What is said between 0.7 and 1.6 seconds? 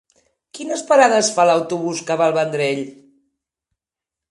parades fa